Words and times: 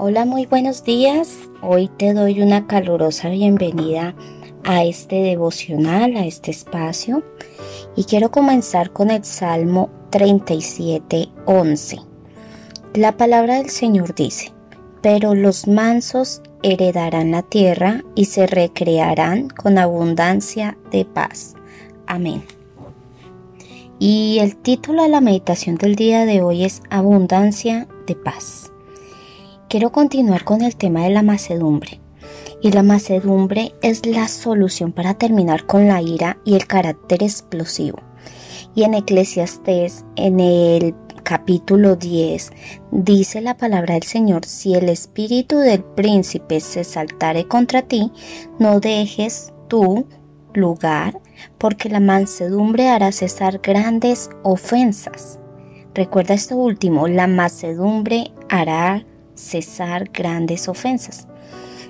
Hola, 0.00 0.24
muy 0.24 0.46
buenos 0.46 0.84
días. 0.84 1.36
Hoy 1.60 1.88
te 1.88 2.14
doy 2.14 2.40
una 2.40 2.68
calurosa 2.68 3.30
bienvenida 3.30 4.14
a 4.62 4.84
este 4.84 5.16
devocional, 5.16 6.16
a 6.16 6.24
este 6.24 6.52
espacio. 6.52 7.24
Y 7.96 8.04
quiero 8.04 8.30
comenzar 8.30 8.92
con 8.92 9.10
el 9.10 9.24
Salmo 9.24 9.90
37, 10.10 11.30
11. 11.46 11.98
La 12.94 13.16
palabra 13.16 13.56
del 13.56 13.70
Señor 13.70 14.14
dice, 14.14 14.52
pero 15.02 15.34
los 15.34 15.66
mansos 15.66 16.42
heredarán 16.62 17.32
la 17.32 17.42
tierra 17.42 18.04
y 18.14 18.26
se 18.26 18.46
recrearán 18.46 19.48
con 19.48 19.78
abundancia 19.78 20.78
de 20.92 21.06
paz. 21.06 21.56
Amén. 22.06 22.44
Y 23.98 24.38
el 24.42 24.54
título 24.54 25.02
de 25.02 25.08
la 25.08 25.20
meditación 25.20 25.74
del 25.74 25.96
día 25.96 26.24
de 26.24 26.40
hoy 26.40 26.64
es 26.64 26.82
Abundancia 26.88 27.88
de 28.06 28.14
paz. 28.14 28.70
Quiero 29.68 29.92
continuar 29.92 30.44
con 30.44 30.62
el 30.62 30.76
tema 30.76 31.02
de 31.02 31.10
la 31.10 31.22
macedumbre. 31.22 32.00
Y 32.62 32.72
la 32.72 32.82
macedumbre 32.82 33.74
es 33.82 34.06
la 34.06 34.26
solución 34.26 34.92
para 34.92 35.12
terminar 35.12 35.66
con 35.66 35.86
la 35.88 36.00
ira 36.00 36.38
y 36.42 36.54
el 36.54 36.66
carácter 36.66 37.22
explosivo. 37.22 37.98
Y 38.74 38.84
en 38.84 38.94
Eclesiastés, 38.94 40.06
en 40.16 40.40
el 40.40 40.94
capítulo 41.22 41.96
10, 41.96 42.50
dice 42.92 43.42
la 43.42 43.58
palabra 43.58 43.92
del 43.92 44.04
Señor, 44.04 44.46
si 44.46 44.74
el 44.74 44.88
espíritu 44.88 45.58
del 45.58 45.84
príncipe 45.84 46.60
se 46.60 46.82
saltare 46.82 47.46
contra 47.46 47.82
ti, 47.82 48.10
no 48.58 48.80
dejes 48.80 49.52
tú 49.68 50.06
lugar, 50.54 51.20
porque 51.58 51.90
la 51.90 52.00
mansedumbre 52.00 52.88
hará 52.88 53.12
cesar 53.12 53.60
grandes 53.62 54.30
ofensas. 54.44 55.38
Recuerda 55.94 56.32
esto 56.32 56.56
último, 56.56 57.06
la 57.06 57.26
mansedumbre 57.26 58.32
hará 58.48 59.04
cesar 59.38 60.10
grandes 60.12 60.68
ofensas. 60.68 61.28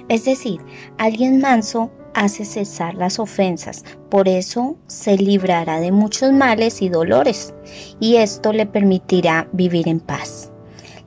Es 0.09 0.25
decir, 0.25 0.61
alguien 0.97 1.41
manso 1.41 1.91
hace 2.15 2.45
cesar 2.45 2.95
las 2.95 3.19
ofensas, 3.19 3.85
por 4.09 4.29
eso 4.29 4.77
se 4.87 5.17
librará 5.17 5.81
de 5.81 5.93
muchos 5.93 6.33
males 6.33 6.83
y 6.83 6.89
dolores, 6.89 7.55
y 8.01 8.17
esto 8.17 8.53
le 8.53 8.67
permitirá 8.67 9.49
vivir 9.53 9.89
en 9.89 10.01
paz. 10.01 10.51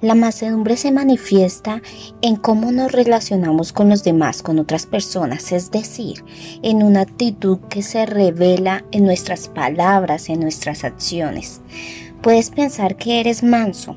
La 0.01 0.15
mansedumbre 0.15 0.77
se 0.77 0.91
manifiesta 0.91 1.81
en 2.21 2.35
cómo 2.35 2.71
nos 2.71 2.91
relacionamos 2.91 3.71
con 3.71 3.89
los 3.89 4.03
demás, 4.03 4.41
con 4.41 4.57
otras 4.57 4.87
personas, 4.87 5.51
es 5.51 5.69
decir, 5.69 6.23
en 6.63 6.81
una 6.81 7.01
actitud 7.01 7.59
que 7.69 7.83
se 7.83 8.07
revela 8.07 8.83
en 8.91 9.05
nuestras 9.05 9.47
palabras, 9.47 10.29
en 10.29 10.39
nuestras 10.39 10.83
acciones. 10.83 11.61
Puedes 12.23 12.49
pensar 12.49 12.95
que 12.95 13.19
eres 13.19 13.43
manso, 13.43 13.95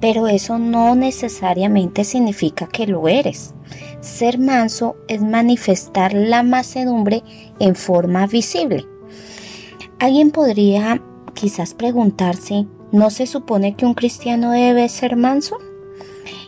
pero 0.00 0.28
eso 0.28 0.58
no 0.58 0.94
necesariamente 0.94 2.04
significa 2.04 2.66
que 2.66 2.86
lo 2.86 3.08
eres. 3.08 3.54
Ser 4.00 4.38
manso 4.38 4.96
es 5.08 5.22
manifestar 5.22 6.14
la 6.14 6.42
mansedumbre 6.42 7.22
en 7.58 7.74
forma 7.74 8.26
visible. 8.26 8.86
Alguien 9.98 10.30
podría 10.30 11.02
quizás 11.34 11.74
preguntarse, 11.74 12.66
¿No 12.92 13.10
se 13.10 13.26
supone 13.26 13.76
que 13.76 13.86
un 13.86 13.94
cristiano 13.94 14.50
debe 14.50 14.88
ser 14.88 15.14
manso? 15.14 15.58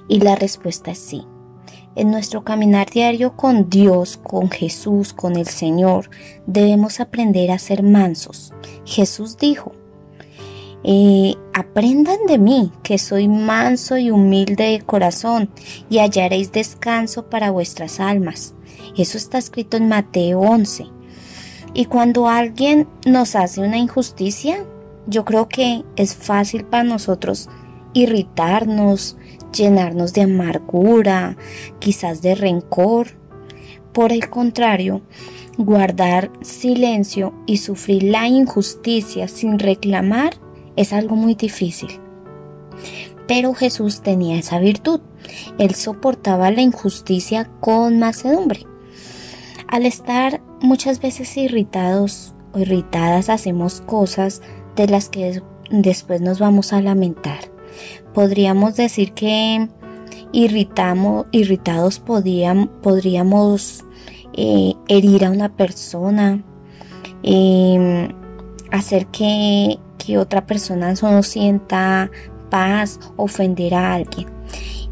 Y 0.09 0.19
la 0.19 0.35
respuesta 0.35 0.91
es 0.91 0.99
sí. 0.99 1.25
En 1.95 2.11
nuestro 2.11 2.43
caminar 2.43 2.91
diario 2.91 3.37
con 3.37 3.71
Dios, 3.71 4.17
con 4.17 4.51
Jesús, 4.51 5.13
con 5.13 5.37
el 5.37 5.47
Señor, 5.47 6.11
debemos 6.47 6.99
aprender 6.99 7.53
a 7.53 7.61
ser 7.61 7.85
mansos. 7.85 8.53
Jesús 8.85 9.37
dijo, 9.37 9.73
eh, 10.85 11.35
aprendan 11.55 12.27
de 12.27 12.39
mí, 12.39 12.73
que 12.83 12.99
soy 12.99 13.29
manso 13.29 13.99
y 13.99 14.11
humilde 14.11 14.65
de 14.65 14.81
corazón, 14.81 15.51
y 15.89 15.99
hallaréis 15.99 16.53
descanso 16.53 17.27
para 17.29 17.51
vuestras 17.51 18.01
almas. 18.01 18.55
Eso 18.97 19.17
está 19.17 19.39
escrito 19.39 19.77
en 19.77 19.89
Mateo 19.89 20.41
11. 20.41 20.87
Y 21.75 21.87
cuando 21.87 22.29
alguien 22.29 22.89
nos 23.07 23.35
hace 23.35 23.61
una 23.61 23.79
injusticia, 23.79 24.65
yo 25.07 25.25
creo 25.25 25.49
que 25.49 25.85
es 25.97 26.15
fácil 26.15 26.65
para 26.65 26.85
nosotros 26.85 27.49
irritarnos, 27.95 29.17
llenarnos 29.53 30.13
de 30.13 30.23
amargura, 30.23 31.37
quizás 31.79 32.23
de 32.23 32.35
rencor. 32.35 33.09
Por 33.93 34.13
el 34.13 34.29
contrario, 34.31 35.03
guardar 35.59 36.31
silencio 36.41 37.35
y 37.47 37.59
sufrir 37.59 38.05
la 38.05 38.27
injusticia 38.27 39.29
sin 39.29 39.59
reclamar 39.59 40.35
es 40.77 40.93
algo 40.93 41.17
muy 41.17 41.35
difícil. 41.35 42.01
Pero 43.27 43.55
Jesús 43.55 44.03
tenía 44.03 44.37
esa 44.37 44.59
virtud. 44.59 45.01
Él 45.59 45.75
soportaba 45.75 46.51
la 46.51 46.63
injusticia 46.63 47.49
con 47.61 47.99
macedumbre. 47.99 48.67
Al 49.69 49.87
estar 49.87 50.43
muchas 50.61 51.01
veces 51.01 51.37
irritados 51.37 52.35
o 52.53 52.59
irritadas 52.59 53.29
hacemos 53.29 53.81
cosas 53.81 54.43
de 54.77 54.87
las 54.87 55.09
que 55.09 55.43
después 55.71 56.21
nos 56.21 56.39
vamos 56.39 56.73
a 56.73 56.83
lamentar. 56.83 57.39
Podríamos 58.13 58.77
decir 58.77 59.13
que 59.13 59.69
irritamos, 60.33 61.27
irritados 61.31 62.01
podríamos 62.01 63.85
eh, 64.35 64.75
herir 64.89 65.25
a 65.25 65.31
una 65.31 65.55
persona, 65.55 66.43
em, 67.23 68.09
hacer 68.71 69.07
que, 69.07 69.79
que 70.05 70.19
otra 70.19 70.47
persona 70.47 70.95
no 71.01 71.23
sienta 71.23 72.11
paz, 72.51 72.99
ofender 73.17 73.75
a 73.75 73.95
alguien. 73.95 74.29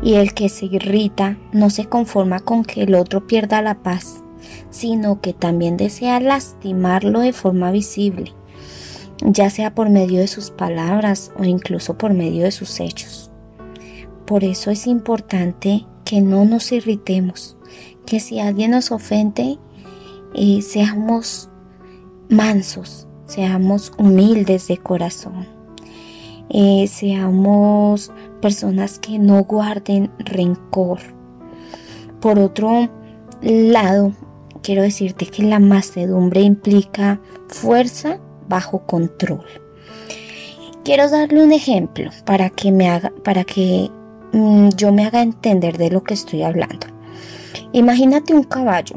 Y 0.03 0.15
el 0.15 0.33
que 0.33 0.49
se 0.49 0.67
irrita 0.67 1.37
no 1.53 1.71
se 1.71 1.87
conforma 1.87 2.41
con 2.41 2.65
que 2.65 2.83
el 2.83 2.95
otro 2.95 3.27
pierda 3.27 3.61
la 3.61 3.83
paz, 3.83 4.23
sino 4.71 5.21
que 5.21 5.33
también 5.33 5.77
desea 5.77 6.21
lastimarlo 6.21 7.21
de 7.21 7.33
forma 7.33 7.71
visible 7.71 8.35
ya 9.23 9.51
sea 9.51 9.75
por 9.75 9.91
medio 9.91 10.21
de 10.21 10.29
sus 10.29 10.51
palabras 10.51 11.33
o 11.39 11.45
incluso 11.45 11.99
por 11.99 12.15
medio 12.15 12.45
de 12.45 12.51
sus 12.51 12.81
hechos. 12.81 13.31
Por 14.27 14.45
eso 14.45 14.71
es 14.71 14.87
importante 14.87 15.87
que 16.05 16.21
no 16.21 16.45
nos 16.45 16.73
irritemos, 16.73 17.57
que 18.07 18.21
si 18.21 18.41
alguien 18.41 18.73
nos 18.73 18.93
ofende, 18.93 19.59
eh, 20.35 20.63
seamos 20.63 21.51
mansos, 22.29 23.07
seamos 23.31 23.93
humildes 23.97 24.67
de 24.67 24.77
corazón, 24.77 25.47
eh, 26.49 26.89
seamos 26.89 28.11
personas 28.43 28.99
que 28.99 29.21
no 29.21 29.45
guarden 29.45 30.11
rencor. 30.19 30.99
Por 32.21 32.41
otro 32.41 32.91
lado, 33.41 34.13
quiero 34.63 34.83
decirte 34.83 35.27
que 35.27 35.45
la 35.45 35.61
macedumbre 35.61 36.41
implica 36.41 37.21
fuerza 37.47 38.19
bajo 38.49 38.85
control. 38.85 39.47
Quiero 40.83 41.09
darle 41.09 41.45
un 41.45 41.53
ejemplo 41.53 42.11
para 42.25 42.51
que 42.51 42.73
me 42.73 42.89
haga, 42.89 43.13
para 43.23 43.45
que 43.45 43.91
mm, 44.33 44.71
yo 44.77 44.93
me 44.93 45.07
haga 45.07 45.23
entender 45.23 45.79
de 45.79 45.91
lo 45.91 46.03
que 46.03 46.15
estoy 46.15 46.43
hablando. 46.43 46.89
Imagínate 47.73 48.35
un 48.35 48.43
caballo, 48.43 48.97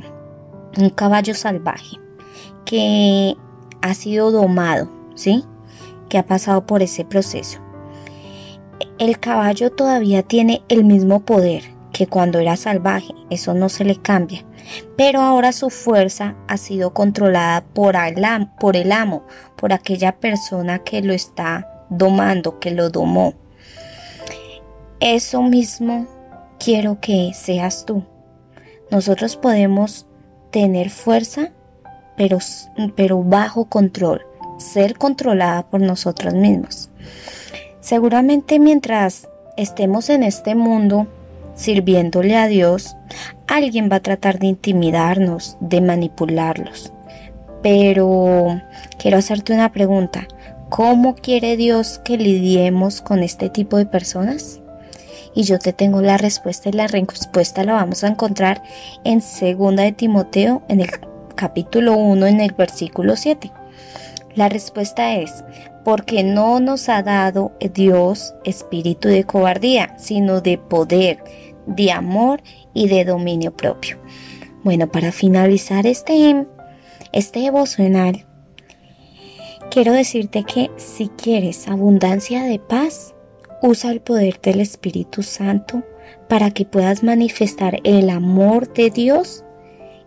un 0.77 0.89
caballo 0.89 1.35
salvaje 1.35 1.99
que 2.65 3.37
ha 3.83 3.93
sido 3.93 4.31
domado, 4.31 4.89
¿sí? 5.13 5.43
Que 6.09 6.17
ha 6.17 6.25
pasado 6.25 6.65
por 6.65 6.81
ese 6.81 7.05
proceso. 7.05 7.59
El 8.97 9.19
caballo 9.19 9.71
todavía 9.71 10.23
tiene 10.23 10.63
el 10.69 10.83
mismo 10.83 11.19
poder 11.19 11.63
que 11.91 12.07
cuando 12.07 12.39
era 12.39 12.57
salvaje, 12.57 13.13
eso 13.29 13.53
no 13.53 13.69
se 13.69 13.85
le 13.85 14.01
cambia 14.01 14.43
pero 14.95 15.21
ahora 15.21 15.51
su 15.51 15.69
fuerza 15.69 16.35
ha 16.47 16.57
sido 16.57 16.93
controlada 16.93 17.63
por 17.63 17.95
por 18.59 18.75
el 18.75 18.91
amo, 18.91 19.23
por 19.55 19.73
aquella 19.73 20.13
persona 20.19 20.79
que 20.79 21.01
lo 21.01 21.13
está 21.13 21.85
domando, 21.89 22.59
que 22.59 22.71
lo 22.71 22.89
domó. 22.89 23.33
Eso 24.99 25.41
mismo 25.41 26.07
quiero 26.59 26.99
que 26.99 27.31
seas 27.33 27.85
tú. 27.85 28.03
Nosotros 28.89 29.35
podemos 29.35 30.07
tener 30.51 30.89
fuerza, 30.89 31.51
pero, 32.15 32.39
pero 32.95 33.23
bajo 33.23 33.65
control, 33.65 34.21
ser 34.57 34.97
controlada 34.97 35.63
por 35.63 35.81
nosotros 35.81 36.33
mismos. 36.33 36.89
Seguramente 37.79 38.59
mientras 38.59 39.27
estemos 39.57 40.09
en 40.09 40.23
este 40.23 40.55
mundo, 40.55 41.07
sirviéndole 41.55 42.35
a 42.35 42.47
Dios, 42.47 42.95
alguien 43.47 43.89
va 43.91 43.97
a 43.97 44.01
tratar 44.01 44.39
de 44.39 44.47
intimidarnos, 44.47 45.57
de 45.59 45.81
manipularlos. 45.81 46.93
Pero 47.61 48.61
quiero 48.97 49.17
hacerte 49.17 49.53
una 49.53 49.71
pregunta. 49.71 50.27
¿Cómo 50.69 51.15
quiere 51.15 51.55
Dios 51.55 51.99
que 52.03 52.17
lidiemos 52.17 53.01
con 53.01 53.21
este 53.21 53.49
tipo 53.49 53.77
de 53.77 53.85
personas? 53.85 54.59
Y 55.35 55.43
yo 55.43 55.59
te 55.59 55.73
tengo 55.73 56.01
la 56.01 56.17
respuesta 56.17 56.69
y 56.69 56.73
la 56.73 56.87
respuesta 56.87 57.63
la 57.63 57.73
vamos 57.73 58.03
a 58.03 58.07
encontrar 58.07 58.63
en 59.03 59.19
2 59.19 59.75
de 59.75 59.91
Timoteo 59.91 60.63
en 60.67 60.81
el 60.81 60.89
capítulo 61.35 61.93
1 61.93 62.27
en 62.27 62.41
el 62.41 62.53
versículo 62.53 63.15
7. 63.15 63.51
La 64.35 64.49
respuesta 64.49 65.15
es, 65.15 65.43
porque 65.83 66.23
no 66.23 66.59
nos 66.59 66.89
ha 66.89 67.03
dado 67.03 67.51
Dios 67.73 68.33
espíritu 68.43 69.07
de 69.07 69.23
cobardía, 69.23 69.95
sino 69.97 70.41
de 70.41 70.57
poder, 70.57 71.23
de 71.67 71.91
amor 71.91 72.41
y 72.73 72.87
de 72.87 73.05
dominio 73.05 73.55
propio. 73.55 73.99
Bueno, 74.63 74.87
para 74.87 75.11
finalizar 75.11 75.85
este, 75.85 76.45
este 77.11 77.39
devocional, 77.41 78.25
quiero 79.69 79.91
decirte 79.91 80.43
que 80.43 80.71
si 80.77 81.09
quieres 81.09 81.67
abundancia 81.67 82.43
de 82.43 82.59
paz, 82.59 83.13
usa 83.61 83.91
el 83.91 84.01
poder 84.01 84.39
del 84.41 84.61
Espíritu 84.61 85.21
Santo 85.21 85.83
para 86.27 86.51
que 86.51 86.65
puedas 86.65 87.03
manifestar 87.03 87.79
el 87.83 88.09
amor 88.09 88.71
de 88.73 88.89
Dios 88.89 89.42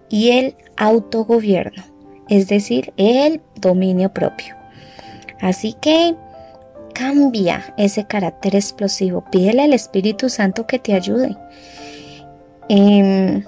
y 0.08 0.30
el 0.30 0.56
autogobierno, 0.76 1.82
es 2.28 2.48
decir, 2.48 2.92
el 2.96 3.40
dominio 3.60 4.12
propio. 4.12 4.54
Así 5.40 5.74
que 5.80 6.14
cambia 6.94 7.74
ese 7.76 8.06
carácter 8.06 8.54
explosivo, 8.54 9.24
pídele 9.30 9.64
al 9.64 9.72
Espíritu 9.74 10.28
Santo 10.28 10.66
que 10.66 10.78
te 10.78 10.94
ayude. 10.94 11.36
Em, 12.68 13.44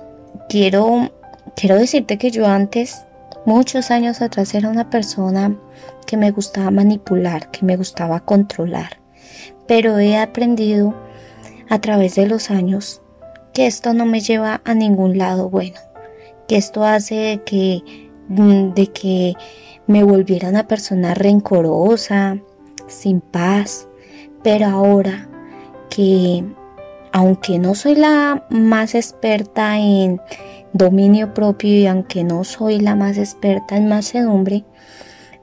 quiero, 0.49 1.11
quiero 1.57 1.77
decirte 1.77 2.19
que 2.19 2.31
yo 2.31 2.47
antes, 2.47 3.05
muchos 3.47 3.91
años 3.91 4.21
atrás, 4.21 4.55
era 4.55 4.69
una 4.69 4.91
persona 4.91 5.57
que 6.07 6.17
me 6.17 6.31
gustaba 6.31 6.71
manipular, 6.71 7.51
que 7.51 7.65
me 7.65 7.77
gustaba 7.77 8.21
controlar, 8.21 8.99
pero 9.67 9.99
he 9.99 10.17
aprendido 10.17 10.95
a 11.69 11.81
través 11.81 12.15
de 12.15 12.27
los 12.27 12.51
años 12.51 13.03
que 13.53 13.67
esto 13.67 13.93
no 13.93 14.07
me 14.07 14.21
lleva 14.21 14.61
a 14.65 14.75
ningún 14.75 15.19
lado 15.19 15.51
bueno, 15.51 15.79
que 16.49 16.57
esto 16.57 16.85
hace 16.85 17.43
que, 17.47 17.83
mm, 18.29 18.75
de 18.75 18.87
que 18.89 19.35
me 19.87 20.03
volviera 20.03 20.49
una 20.49 20.67
persona 20.67 21.15
rencorosa, 21.15 22.39
sin 22.89 23.21
paz, 23.21 23.89
pero 24.43 24.67
ahora 24.67 25.29
que 25.91 26.45
aunque 27.13 27.59
no 27.59 27.75
soy 27.75 27.95
la 27.95 28.47
más 28.51 28.95
experta 28.95 29.79
en 29.79 30.21
dominio 30.73 31.33
propio 31.35 31.71
y 31.71 31.87
aunque 31.87 32.25
no 32.25 32.45
soy 32.45 32.81
la 32.81 32.95
más 32.95 33.19
experta 33.19 33.77
en 33.77 33.89
macedumbre, 33.89 34.65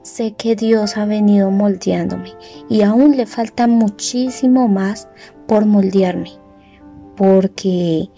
sé 0.02 0.32
que 0.32 0.54
Dios 0.54 0.96
ha 0.96 1.04
venido 1.04 1.50
moldeándome 1.50 2.32
y 2.68 2.82
aún 2.82 3.16
le 3.16 3.26
falta 3.26 3.66
muchísimo 3.66 4.68
más 4.68 5.08
por 5.48 5.66
moldearme, 5.66 6.30
porque 7.16 8.08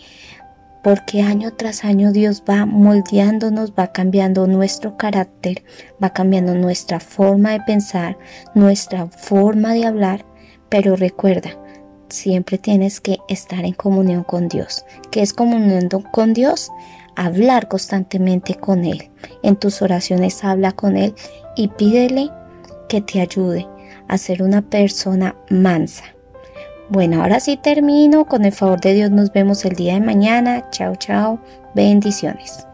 porque 0.83 1.23
año 1.23 1.53
tras 1.53 1.85
año 1.85 2.13
Dios 2.13 2.43
va 2.49 2.67
moldeándonos, 2.67 3.73
va 3.73 3.93
cambiando 3.93 4.47
nuestro 4.47 4.97
carácter, 4.97 5.65
va 6.03 6.11
cambiando 6.11 6.55
nuestra 6.55 7.01
forma 7.01 7.53
de 7.53 7.61
pensar, 7.61 8.19
nuestra 8.55 9.07
forma 9.07 9.75
de 9.75 9.87
hablar, 9.87 10.25
pero 10.69 10.97
recuerda, 10.97 11.51
siempre 12.09 12.59
tienes 12.59 13.01
que 13.01 13.19
estar 13.29 13.65
en 13.65 13.75
comunión 13.75 14.25
con 14.25 14.49
Dios. 14.49 14.85
¿Qué 15.11 15.23
es 15.23 15.33
comunión 15.33 15.89
con 16.13 16.33
Dios? 16.35 16.71
Hablar 17.17 17.69
constantemente 17.69 18.55
con 18.55 18.85
Él. 18.85 19.11
En 19.43 19.57
tus 19.57 19.83
oraciones 19.83 20.45
habla 20.45 20.73
con 20.73 20.97
Él 20.97 21.15
y 21.57 21.69
pídele 21.69 22.31
que 22.89 23.01
te 23.01 23.21
ayude 23.21 23.67
a 24.07 24.17
ser 24.17 24.43
una 24.43 24.63
persona 24.63 25.35
mansa 25.51 26.05
bueno, 26.89 27.23
ahora 27.23 27.41
sí 27.41 27.57
termino. 27.57 28.25
Con 28.27 28.45
el 28.45 28.53
favor 28.53 28.81
de 28.81 28.95
Dios 28.95 29.11
nos 29.11 29.33
vemos 29.33 29.65
el 29.65 29.75
día 29.75 29.95
de 29.95 30.01
mañana. 30.01 30.71
Chao, 30.71 30.97
chao. 30.97 31.39
Bendiciones. 31.75 32.68